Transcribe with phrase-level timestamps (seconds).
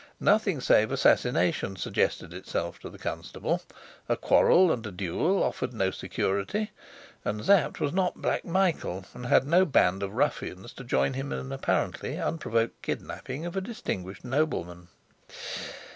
[0.19, 3.61] Nothing save assassination suggested itself to the constable;
[4.09, 6.71] a quarrel and a duel offered no security;
[7.23, 11.31] and Sapt was not Black Michael, and had no band of ruffians to join him
[11.31, 14.87] in an apparently unprovoked kidnapping of a distinguished nobleman.